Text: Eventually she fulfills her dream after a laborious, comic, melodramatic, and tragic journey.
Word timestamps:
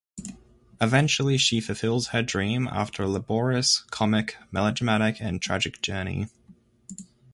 Eventually 0.81 1.37
she 1.37 1.61
fulfills 1.61 2.07
her 2.07 2.23
dream 2.23 2.67
after 2.71 3.03
a 3.03 3.07
laborious, 3.07 3.81
comic, 3.91 4.35
melodramatic, 4.51 5.17
and 5.21 5.39
tragic 5.39 5.79
journey. 5.83 6.27